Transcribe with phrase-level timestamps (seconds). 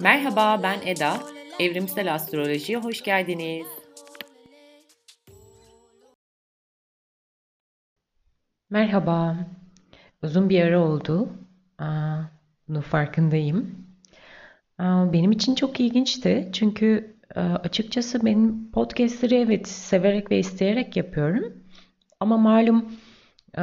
[0.00, 1.20] Merhaba ben Eda.
[1.60, 3.66] Evrimsel Astroloji'ye hoş geldiniz.
[8.70, 9.36] Merhaba.
[10.22, 11.28] Uzun bir ara oldu.
[11.78, 12.20] Aa,
[12.68, 13.86] bunun farkındayım.
[14.78, 16.50] Benim için çok ilginçti.
[16.52, 21.64] Çünkü açıkçası benim podcastleri evet severek ve isteyerek yapıyorum.
[22.20, 22.92] Ama malum
[23.58, 23.62] e,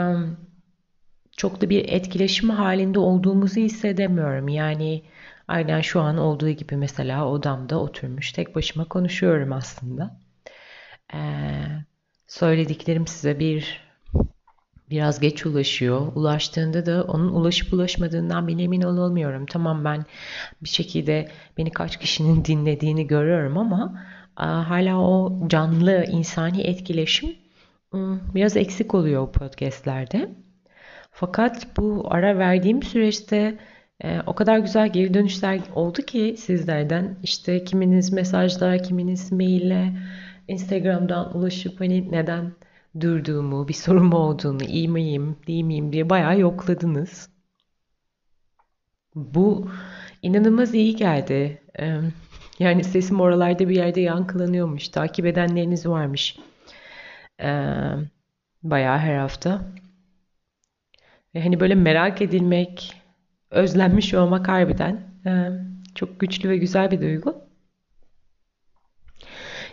[1.37, 4.47] çok da bir etkileşim halinde olduğumuzu hissedemiyorum.
[4.47, 5.03] Yani
[5.47, 10.19] aynen şu an olduğu gibi mesela odamda oturmuş tek başıma konuşuyorum aslında.
[11.13, 11.19] Ee,
[12.27, 13.84] söylediklerim size bir
[14.89, 16.11] biraz geç ulaşıyor.
[16.15, 19.45] Ulaştığında da onun ulaşıp ulaşmadığından ben emin olamıyorum.
[19.45, 20.05] Tamam ben
[20.63, 27.35] bir şekilde beni kaç kişinin dinlediğini görüyorum ama hala o canlı insani etkileşim
[28.35, 30.29] biraz eksik oluyor o podcastlerde.
[31.11, 33.57] Fakat bu ara verdiğim süreçte
[34.03, 37.17] e, o kadar güzel geri dönüşler oldu ki sizlerden.
[37.23, 39.93] İşte kiminiz mesajlar, kiminiz maille,
[40.47, 42.51] Instagram'dan ulaşıp hani neden
[42.99, 47.29] durduğumu, bir sorun mu olduğunu, iyi miyim, değil miyim diye bayağı yokladınız.
[49.15, 49.69] Bu
[50.21, 51.61] inanılmaz iyi geldi.
[52.59, 54.89] Yani sesim oralarda bir yerde yankılanıyormuş.
[54.89, 56.37] Takip edenleriniz varmış.
[58.63, 59.61] Bayağı her hafta.
[61.33, 63.01] Hani böyle merak edilmek,
[63.51, 64.99] özlenmiş olmak harbiden
[65.95, 67.35] çok güçlü ve güzel bir duygu.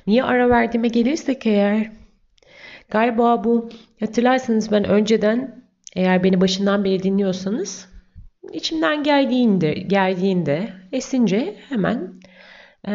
[0.07, 1.93] Niye ara verdiğime gelirsek eğer
[2.93, 3.69] galiba bu
[4.01, 5.65] hatırlarsanız ben önceden
[5.97, 7.89] eğer beni başından beri dinliyorsanız
[8.53, 12.21] içimden geldiğinde geldiğinde esince hemen
[12.89, 12.93] e,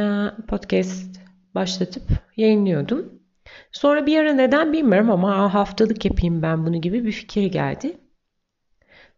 [0.47, 1.21] podcast
[1.55, 2.03] başlatıp
[2.37, 3.19] yayınlıyordum.
[3.71, 7.97] Sonra bir ara neden bilmiyorum ama haftalık yapayım ben bunu gibi bir fikir geldi.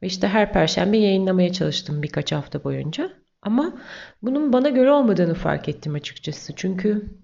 [0.02, 3.10] Ve işte her perşembe yayınlamaya çalıştım birkaç hafta boyunca.
[3.42, 3.74] Ama
[4.22, 6.54] bunun bana göre olmadığını fark ettim açıkçası.
[6.56, 7.20] Çünkü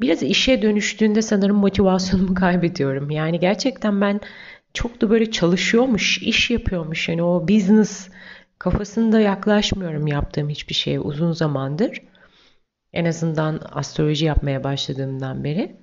[0.00, 3.10] biraz işe dönüştüğünde sanırım motivasyonumu kaybediyorum.
[3.10, 4.20] Yani gerçekten ben
[4.74, 7.08] çok da böyle çalışıyormuş, iş yapıyormuş.
[7.08, 8.08] Yani o business
[8.58, 12.02] kafasında yaklaşmıyorum yaptığım hiçbir şeye uzun zamandır.
[12.92, 15.76] En azından astroloji yapmaya başladığımdan beri.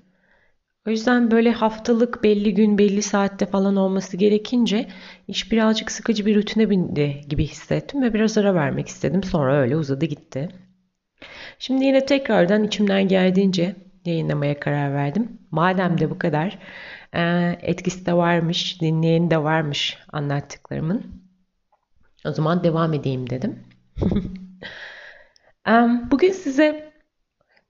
[0.87, 4.87] O yüzden böyle haftalık belli gün belli saatte falan olması gerekince
[5.27, 9.23] iş birazcık sıkıcı bir rutine bindi gibi hissettim ve biraz ara vermek istedim.
[9.23, 10.49] Sonra öyle uzadı gitti.
[11.59, 15.39] Şimdi yine tekrardan içimden geldiğince yayınlamaya karar verdim.
[15.51, 16.59] Madem de bu kadar
[17.13, 17.21] e,
[17.61, 21.25] etkisi de varmış, dinleyeni de varmış anlattıklarımın.
[22.25, 23.63] O zaman devam edeyim dedim.
[26.11, 26.93] Bugün size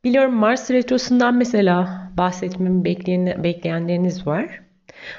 [0.03, 4.61] biliyorum Mars Retrosu'ndan mesela bahsetmemi bekleyen, bekleyenleriniz var.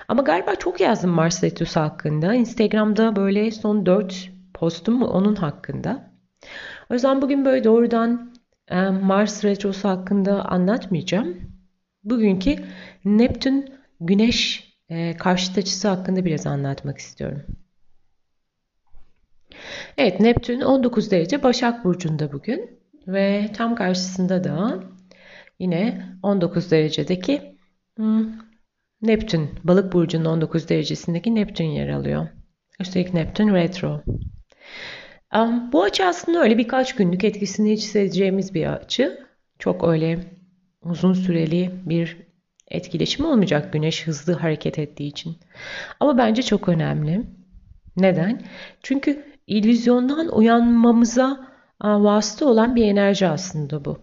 [0.09, 2.35] Ama galiba çok yazdım Mars Retrosu hakkında.
[2.35, 6.11] Instagram'da böyle son 4 postum onun hakkında.
[6.91, 8.36] O yüzden bugün böyle doğrudan
[9.03, 11.37] Mars Retrosu hakkında anlatmayacağım.
[12.05, 12.57] Bugünkü
[13.05, 17.43] Neptün Güneş e, karşıt açısı hakkında biraz anlatmak istiyorum.
[19.99, 24.83] Evet Neptün 19 derece Başak Burcu'nda bugün ve tam karşısında da
[25.59, 27.57] Yine 19 derecedeki
[27.97, 28.27] hmm,
[29.03, 32.29] Neptün, balık burcunun 19 derecesindeki Neptün yer alıyor.
[32.81, 34.03] Üstelik Neptün retro.
[35.35, 39.27] Um, bu açı aslında öyle birkaç günlük etkisini hissedeceğimiz bir açı.
[39.59, 40.19] Çok öyle
[40.83, 42.17] uzun süreli bir
[42.69, 45.37] etkileşim olmayacak güneş hızlı hareket ettiği için.
[46.01, 47.23] Ama bence çok önemli.
[47.97, 48.43] Neden?
[48.83, 51.47] Çünkü illüzyondan uyanmamıza
[51.83, 53.99] vasıta olan bir enerji aslında bu.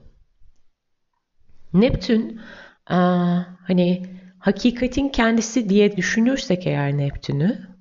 [1.74, 2.42] Neptün
[2.86, 4.06] hani
[4.40, 7.73] hakikatin kendisi diye düşünürsek eğer Neptün'ü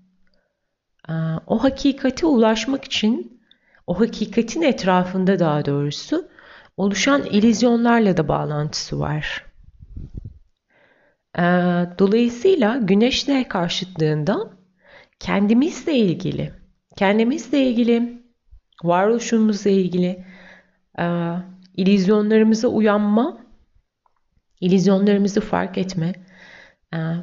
[1.46, 3.42] o hakikate ulaşmak için
[3.86, 6.28] o hakikatin etrafında daha doğrusu
[6.76, 9.44] oluşan ilizyonlarla da bağlantısı var.
[11.98, 14.50] Dolayısıyla güneşle karşıtlığında
[15.20, 16.52] kendimizle ilgili,
[16.96, 18.22] kendimizle ilgili,
[18.82, 20.24] varoluşumuzla ilgili
[21.76, 23.42] ilizyonlarımıza uyanma
[24.62, 26.12] İllüzyonlarımızı fark etme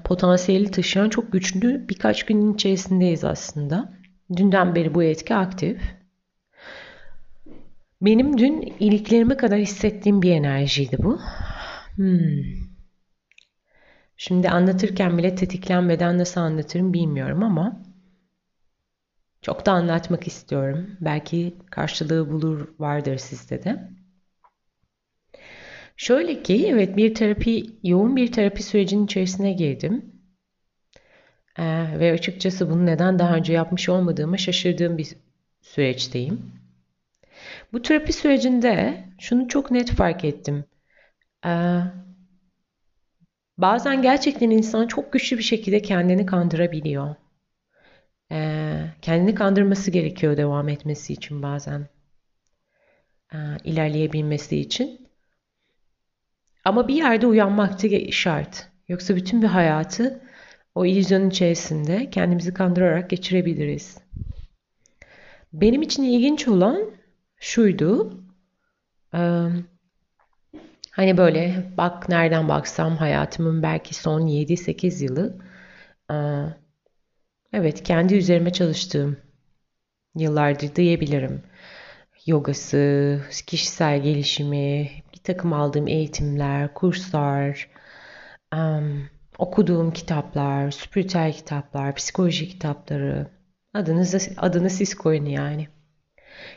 [0.04, 3.94] potansiyeli taşıyan çok güçlü birkaç günün içerisindeyiz aslında.
[4.36, 5.82] Dünden beri bu etki aktif.
[8.02, 11.20] Benim dün iliklerime kadar hissettiğim bir enerjiydi bu.
[11.96, 12.70] Hmm.
[14.18, 17.82] Şimdi anlatırken bile tetiklenmeden nasıl anlatırım bilmiyorum ama
[19.42, 20.90] çok da anlatmak istiyorum.
[21.02, 23.99] Belki karşılığı bulur vardır sizde de.
[26.00, 30.06] Şöyle ki evet bir terapi, yoğun bir terapi sürecinin içerisine girdim.
[31.60, 35.16] Ee, ve açıkçası bunu neden daha önce yapmış olmadığımı şaşırdığım bir
[35.62, 36.52] süreçteyim.
[37.74, 40.66] Bu terapi sürecinde şunu çok net fark ettim.
[41.46, 41.80] Ee,
[43.58, 47.16] bazen gerçekten insan çok güçlü bir şekilde kendini kandırabiliyor.
[48.32, 51.88] Ee, kendini kandırması gerekiyor devam etmesi için bazen.
[53.34, 55.09] Ee, ilerleyebilmesi için.
[56.66, 58.68] Ama bir yerde uyanmak da şart.
[58.88, 60.22] Yoksa bütün bir hayatı
[60.76, 63.98] o illüzyonun içerisinde kendimizi kandırarak geçirebiliriz.
[65.54, 66.92] Benim için ilginç olan
[67.40, 68.14] şuydu.
[70.92, 75.38] hani böyle bak nereden baksam hayatımın belki son 7-8 yılı
[77.54, 79.18] evet kendi üzerime çalıştığım
[80.16, 81.44] yıllardır diyebilirim.
[82.26, 84.90] Yogası, kişisel gelişimi,
[85.20, 87.70] bir takım aldığım eğitimler, kurslar,
[89.38, 93.28] okuduğum kitaplar, spiritüel kitaplar, psikoloji kitapları,
[93.74, 95.68] adınızı, adını siz koyun yani.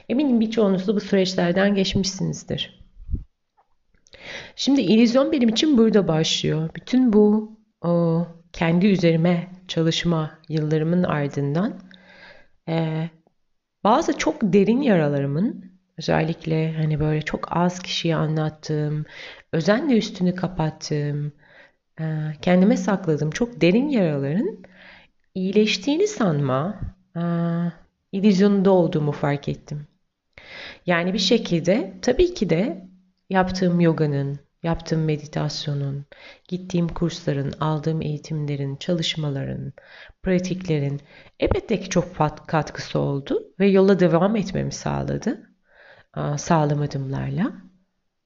[0.08, 2.82] Eminim birçoğunuz da bu süreçlerden geçmişsinizdir.
[4.56, 6.70] Şimdi illüzyon benim için burada başlıyor.
[6.74, 11.80] Bütün bu o, kendi üzerime çalışma yıllarımın ardından
[12.68, 13.08] e,
[13.84, 19.04] bazı çok derin yaralarımın özellikle hani böyle çok az kişiye anlattığım,
[19.52, 21.32] özenle üstünü kapattığım,
[22.00, 22.04] e,
[22.42, 24.58] kendime sakladığım çok derin yaraların
[25.34, 26.80] iyileştiğini sanma
[27.16, 27.22] e,
[28.12, 29.86] illüzyonunda olduğumu fark ettim.
[30.86, 32.88] Yani bir şekilde tabii ki de
[33.30, 36.06] yaptığım yoganın, yaptığım meditasyonun,
[36.48, 39.72] gittiğim kursların, aldığım eğitimlerin, çalışmaların,
[40.22, 41.00] pratiklerin
[41.40, 42.16] elbette ki çok
[42.46, 45.51] katkısı oldu ve yola devam etmemi sağladı.
[46.36, 47.52] Sağlam adımlarla.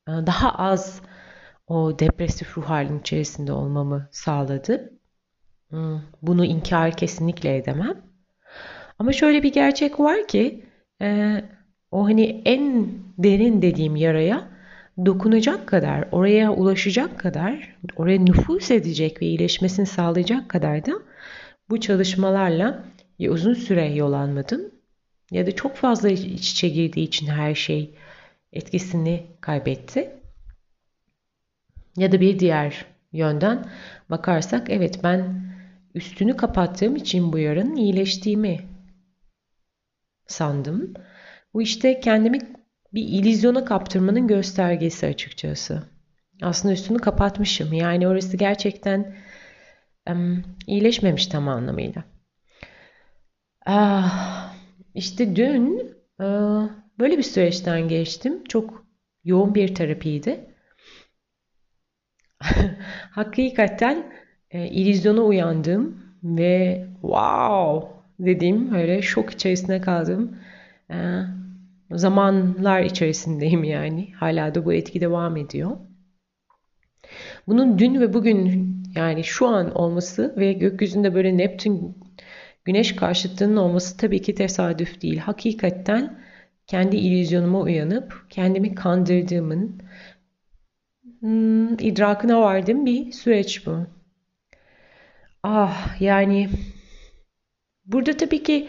[0.09, 1.01] Daha az
[1.67, 4.93] o depresif ruh halinin içerisinde olmamı sağladı.
[6.23, 8.03] Bunu inkar kesinlikle edemem.
[8.99, 10.65] Ama şöyle bir gerçek var ki
[11.03, 11.41] e,
[11.91, 12.89] o hani en
[13.19, 14.49] derin dediğim yaraya
[15.07, 20.93] dokunacak kadar, oraya ulaşacak kadar, oraya nüfus edecek ve iyileşmesini sağlayacak kadar da
[21.71, 22.85] bu çalışmalarla
[23.21, 24.76] uzun süre yol almadım
[25.31, 27.95] ya da çok fazla iç içe girdiği için her şey
[28.53, 30.11] etkisini kaybetti.
[31.97, 33.71] Ya da bir diğer yönden
[34.11, 35.47] bakarsak evet ben
[35.95, 38.61] üstünü kapattığım için bu yarın iyileştiğimi
[40.27, 40.95] sandım.
[41.55, 42.39] Bu işte kendimi
[42.95, 45.83] bir ilizyona kaptırmanın göstergesi açıkçası.
[46.43, 47.73] Aslında üstünü kapatmışım.
[47.73, 49.17] Yani orası gerçekten
[50.11, 52.05] um, iyileşmemiş tam anlamıyla.
[53.67, 54.56] Ah,
[54.97, 58.45] işte dün uh, böyle bir süreçten geçtim.
[58.45, 58.87] Çok
[59.25, 60.41] yoğun bir terapiydi.
[63.11, 64.13] Hakikaten
[64.51, 67.89] e, illüzyona uyandım ve wow
[68.19, 70.39] dediğim öyle şok içerisinde kaldım.
[70.91, 70.97] E,
[71.91, 74.13] zamanlar içerisindeyim yani.
[74.13, 75.77] Hala da bu etki devam ediyor.
[77.47, 78.67] Bunun dün ve bugün
[78.97, 81.97] yani şu an olması ve gökyüzünde böyle Neptün
[82.67, 85.19] güneş karşıtlığının olması tabii ki tesadüf değil.
[85.19, 86.19] Hakikaten
[86.67, 89.83] kendi illüzyonuma uyanıp kendimi kandırdığımın
[91.21, 93.87] hmm, idrakına vardığım bir süreç bu.
[95.43, 96.49] Ah yani
[97.85, 98.69] burada tabii ki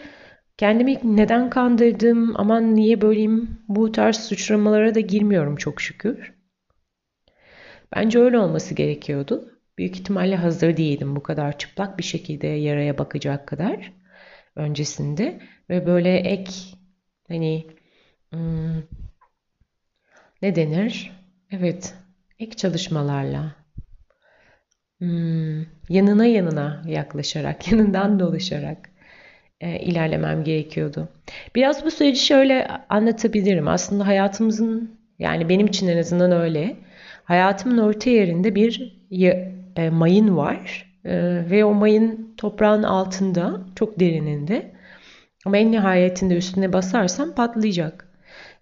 [0.56, 6.34] kendimi neden kandırdım, aman niye böyleyim bu tarz suçlamalara da girmiyorum çok şükür.
[7.96, 9.57] Bence öyle olması gerekiyordu.
[9.78, 13.92] Büyük ihtimalle hazır değildim bu kadar çıplak bir şekilde yaraya bakacak kadar
[14.56, 15.40] öncesinde.
[15.70, 16.52] Ve böyle ek
[17.28, 17.66] hani
[18.30, 18.82] hmm,
[20.42, 21.12] ne denir?
[21.50, 21.94] Evet
[22.38, 23.54] ek çalışmalarla
[24.98, 28.90] hmm, yanına yanına yaklaşarak, yanından dolaşarak
[29.60, 31.08] e, ilerlemem gerekiyordu.
[31.54, 33.68] Biraz bu süreci şöyle anlatabilirim.
[33.68, 36.76] Aslında hayatımızın yani benim için en azından öyle.
[37.24, 38.98] Hayatımın orta yerinde bir
[39.78, 44.72] e, mayın var e, ve o mayın toprağın altında çok derininde.
[45.46, 48.08] Ama en nihayetinde üstüne basarsam patlayacak.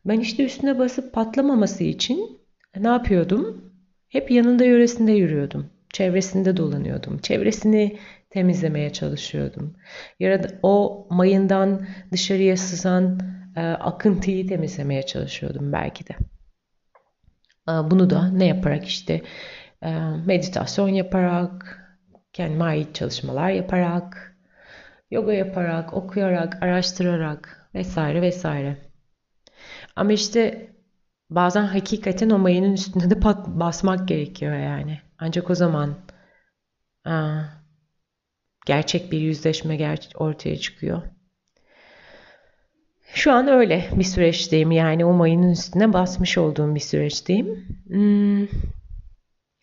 [0.04, 2.40] Ben işte üstüne basıp patlamaması için
[2.76, 3.72] ne yapıyordum?
[4.08, 5.66] Hep yanında yöresinde yürüyordum.
[5.92, 7.18] Çevresinde dolanıyordum.
[7.18, 7.98] Çevresini
[8.30, 9.76] temizlemeye çalışıyordum.
[10.20, 13.20] Ya da o mayından dışarıya sızan
[13.56, 16.12] e, akıntıyı temizlemeye çalışıyordum belki de.
[17.68, 19.22] E, bunu da ne yaparak işte
[20.26, 21.82] meditasyon yaparak,
[22.32, 24.36] kendime ait çalışmalar yaparak,
[25.10, 28.76] yoga yaparak, okuyarak, araştırarak vesaire vesaire.
[29.96, 30.70] Ama işte
[31.30, 35.00] bazen hakikaten o mayının üstüne de basmak gerekiyor yani.
[35.18, 35.94] Ancak o zaman
[37.04, 37.42] aa,
[38.66, 41.02] gerçek bir yüzleşme ger ortaya çıkıyor.
[43.14, 47.66] Şu an öyle bir süreçteyim yani o mayının üstüne basmış olduğum bir süreçteyim.
[47.86, 48.46] Hmm,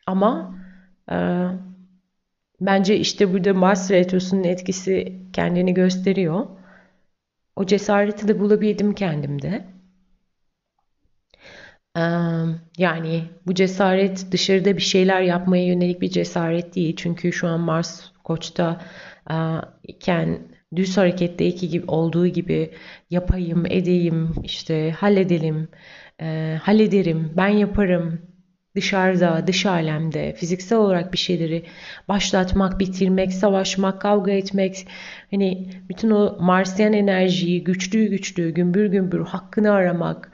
[0.07, 0.55] ama
[1.11, 1.15] e,
[2.61, 6.47] bence işte burada Mars Retrosu'nun etkisi kendini gösteriyor.
[7.55, 9.65] O cesareti de bulabildim kendimde.
[11.97, 12.01] E,
[12.77, 16.95] yani bu cesaret dışarıda bir şeyler yapmaya yönelik bir cesaret değil.
[16.95, 18.81] Çünkü şu an Mars Koç'ta
[19.31, 19.35] e,
[19.83, 20.39] iken
[20.75, 22.73] düz hareketteki gibi olduğu gibi
[23.09, 25.67] yapayım, edeyim, işte halledelim,
[26.21, 28.32] e, hallederim, ben yaparım.
[28.75, 31.65] Dışarıda, dış alemde fiziksel olarak bir şeyleri
[32.07, 34.87] başlatmak, bitirmek, savaşmak, kavga etmek,
[35.31, 40.31] hani bütün o Marsyan enerjiyi güçlü güçlü, gümbür gümbür hakkını aramak,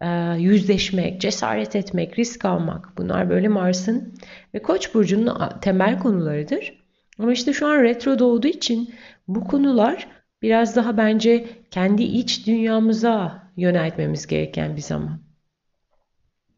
[0.00, 4.14] e, yüzleşmek, cesaret etmek, risk almak bunlar böyle Mars'ın
[4.54, 6.80] ve Koç burcunun temel konularıdır.
[7.18, 8.94] Ama işte şu an retro doğduğu için
[9.28, 10.08] bu konular
[10.42, 15.20] biraz daha bence kendi iç dünyamıza yöneltmemiz gereken bir zaman.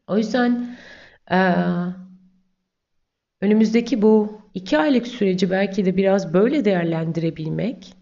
[0.06, 0.76] O yüzden
[1.30, 1.36] e,
[3.40, 7.94] önümüzdeki bu iki aylık süreci belki de biraz böyle değerlendirebilmek,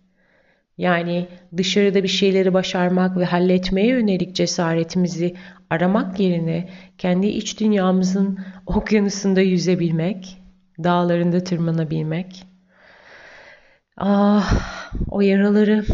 [0.79, 5.37] yani dışarıda bir şeyleri başarmak ve halletmeye yönelik cesaretimizi
[5.71, 10.43] aramak yerine kendi iç dünyamızın okyanusunda yüzebilmek,
[10.85, 12.47] dağlarında tırmanabilmek,
[13.97, 15.85] Ah, o yaraları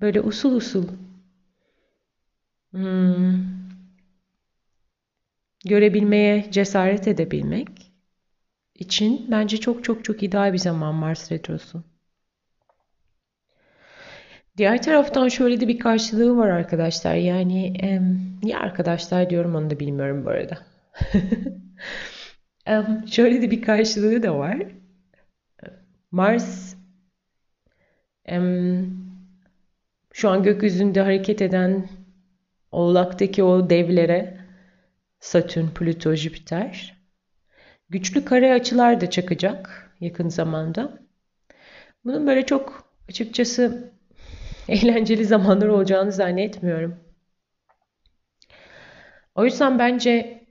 [0.00, 0.86] böyle usul usul.
[2.72, 3.55] Hmm,
[5.66, 7.92] görebilmeye cesaret edebilmek
[8.74, 11.84] için bence çok çok çok ideal bir zaman Mars Retrosu.
[14.56, 17.14] Diğer taraftan şöyle de bir karşılığı var arkadaşlar.
[17.14, 20.58] Yani em, niye arkadaşlar diyorum onu da bilmiyorum bu arada.
[22.66, 24.58] em, şöyle de bir karşılığı da var.
[26.10, 26.76] Mars
[30.12, 31.88] şu an gökyüzünde hareket eden
[32.72, 34.35] Oğlak'taki o devlere
[35.20, 36.96] Satürn, Plüto, Jüpiter
[37.88, 40.98] güçlü kare açılar da çakacak yakın zamanda.
[42.04, 43.92] Bunun böyle çok açıkçası
[44.68, 46.96] eğlenceli zamanlar olacağını zannetmiyorum.
[49.34, 50.44] O yüzden bence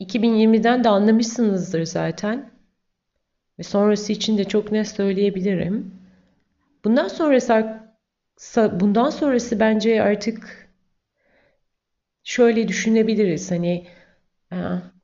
[0.00, 2.54] 2020'den de anlamışsınızdır zaten.
[3.58, 5.94] Ve sonrası için de çok net söyleyebilirim.
[6.84, 7.80] Bundan sonrası
[8.80, 10.63] bundan sonrası bence artık
[12.34, 13.50] şöyle düşünebiliriz.
[13.50, 13.86] Hani
[14.52, 14.56] e,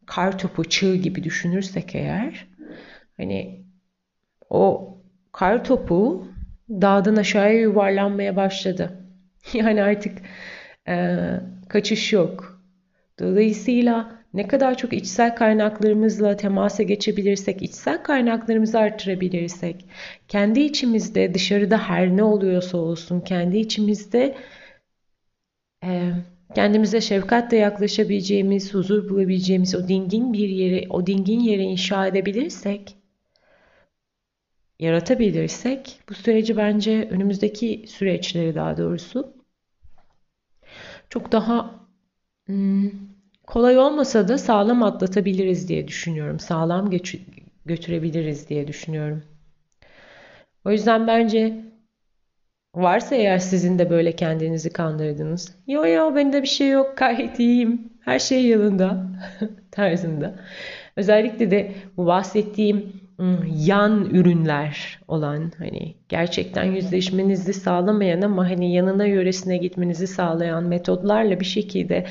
[0.07, 2.47] kar topu çığ gibi düşünürsek eğer
[3.17, 3.65] hani
[4.51, 4.95] o
[5.33, 6.29] kar topu
[6.71, 8.97] dağdan aşağıya yuvarlanmaya başladı.
[9.55, 10.19] Yani artık
[10.89, 11.17] e,
[11.69, 12.63] kaçış yok.
[13.21, 19.87] Dolayısıyla ne kadar çok içsel kaynaklarımızla temasa geçebilirsek, içsel kaynaklarımızı arttırabilirsek,
[20.29, 24.37] kendi içimizde dışarıda her ne oluyorsa olsun, kendi içimizde
[25.85, 26.13] e,
[26.55, 32.97] kendimize şefkatle yaklaşabileceğimiz, huzur bulabileceğimiz o dingin bir yeri, o dingin yeri inşa edebilirsek,
[34.79, 39.35] yaratabilirsek, bu süreci bence önümüzdeki süreçleri daha doğrusu
[41.11, 41.87] çok daha
[42.47, 42.91] hmm,
[43.51, 46.39] Kolay olmasa da sağlam atlatabiliriz diye düşünüyorum.
[46.39, 46.91] Sağlam
[47.65, 49.25] götürebiliriz diye düşünüyorum.
[50.65, 51.65] O yüzden bence
[52.75, 55.57] varsa eğer sizin de böyle kendinizi kandırdınız.
[55.67, 57.93] Yo yo bende bir şey yok gayet iyiyim.
[58.01, 59.07] Her şey yolunda
[59.71, 60.35] tarzında.
[60.97, 62.93] Özellikle de bu bahsettiğim
[63.57, 71.45] yan ürünler olan hani gerçekten yüzleşmenizi sağlamayan ama hani yanına yöresine gitmenizi sağlayan metodlarla bir
[71.45, 72.07] şekilde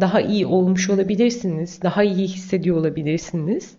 [0.00, 1.82] daha iyi olmuş olabilirsiniz.
[1.82, 3.78] Daha iyi hissediyor olabilirsiniz.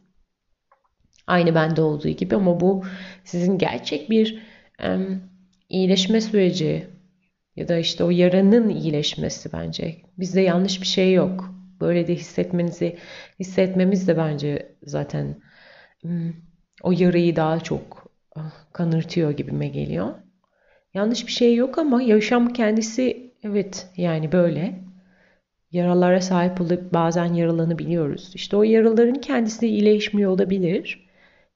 [1.27, 2.83] Aynı bende olduğu gibi ama bu
[3.23, 4.43] sizin gerçek bir
[5.73, 6.87] iyileşme süreci
[7.55, 10.01] ya da işte o yaranın iyileşmesi bence.
[10.17, 11.53] Bizde yanlış bir şey yok.
[11.81, 12.97] Böyle de hissetmenizi
[13.39, 15.35] hissetmemiz de bence zaten
[16.83, 18.11] o yarayı daha çok
[18.73, 20.13] kanırtıyor gibime geliyor.
[20.93, 24.79] Yanlış bir şey yok ama yaşam kendisi evet yani böyle
[25.71, 28.31] yaralara sahip olup bazen yaralanabiliyoruz.
[28.35, 31.07] İşte o yaraların kendisi iyileşmiyor olabilir.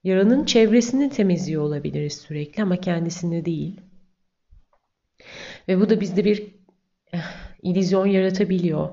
[0.04, 3.82] Yaranın çevresini temizliyor olabiliriz sürekli ama kendisini değil.
[5.68, 6.44] Ve bu da bizde bir
[7.14, 7.20] eh,
[7.62, 8.90] illüzyon yaratabiliyor.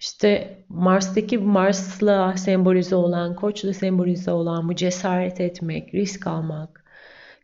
[0.00, 6.84] İşte Mars'taki Mars'la sembolize olan, Koç'la sembolize olan bu cesaret etmek, risk almak.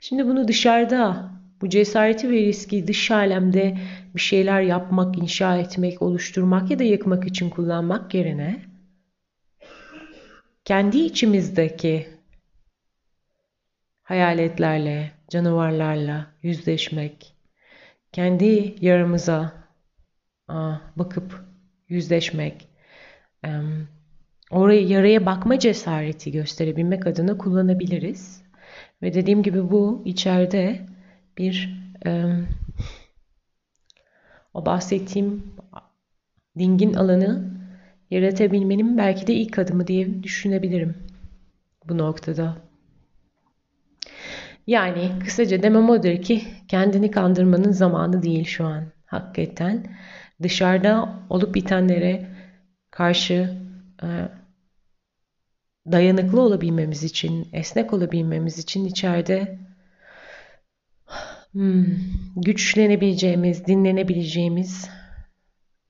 [0.01, 1.31] Şimdi bunu dışarıda
[1.63, 3.79] Bu cesareti ve riski dış alemde
[4.15, 8.63] bir şeyler yapmak, inşa etmek, oluşturmak ya da yıkmak için kullanmak yerine
[10.65, 12.09] kendi içimizdeki
[14.03, 17.32] hayaletlerle, canavarlarla yüzleşmek,
[18.13, 19.53] kendi yaramıza
[20.97, 21.45] bakıp
[21.89, 22.69] yüzleşmek,
[24.51, 28.43] oraya yaraya bakma cesareti gösterebilmek adına kullanabiliriz.
[29.03, 30.87] Ve dediğim gibi bu içeride
[31.39, 31.83] bir
[34.55, 35.55] o bahsettiğim
[36.59, 37.53] dingin alanı
[38.11, 40.97] yaratabilmenin belki de ilk adımı diye düşünebilirim
[41.89, 42.57] bu noktada.
[44.67, 48.85] Yani kısaca demem odur ki kendini kandırmanın zamanı değil şu an.
[49.07, 49.97] Hakikaten
[50.43, 52.27] dışarıda olup bitenlere
[52.91, 53.57] karşı
[54.03, 54.09] e,
[55.93, 59.59] dayanıklı olabilmemiz için, esnek olabilmemiz için içeride
[61.53, 61.87] hmm,
[62.37, 64.91] güçlenebileceğimiz, dinlenebileceğimiz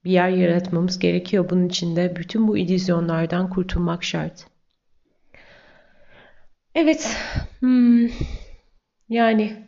[0.04, 1.50] bir yer yaratmamız gerekiyor.
[1.50, 4.46] Bunun için de bütün bu illüzyonlardan kurtulmak şart.
[6.74, 7.16] Evet.
[7.60, 8.08] Hmm,
[9.12, 9.66] yani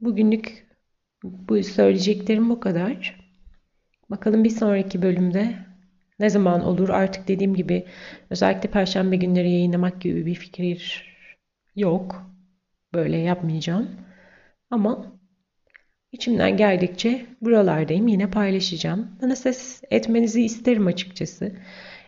[0.00, 0.66] bugünlük
[1.22, 3.20] bu söyleyeceklerim bu kadar.
[4.10, 5.54] Bakalım bir sonraki bölümde
[6.18, 7.86] ne zaman olur artık dediğim gibi
[8.30, 11.04] özellikle perşembe günleri yayınlamak gibi bir fikir
[11.76, 12.30] yok.
[12.94, 13.90] Böyle yapmayacağım.
[14.70, 15.12] Ama
[16.12, 19.18] içimden geldikçe buralardayım yine paylaşacağım.
[19.22, 21.56] Bana ses etmenizi isterim açıkçası.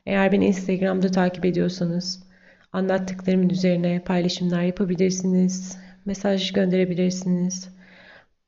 [0.07, 2.28] Eğer beni Instagram'da takip ediyorsanız
[2.73, 5.79] anlattıklarımın üzerine paylaşımlar yapabilirsiniz.
[6.05, 7.69] Mesaj gönderebilirsiniz.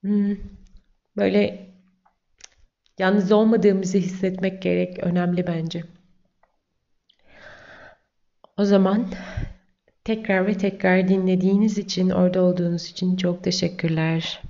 [0.01, 0.37] Hmm,
[1.17, 1.67] böyle
[2.99, 4.99] yalnız olmadığımızı hissetmek gerek.
[4.99, 5.85] Önemli bence.
[8.57, 9.07] O zaman
[10.05, 14.43] tekrar ve tekrar dinlediğiniz için, orada olduğunuz için çok teşekkürler.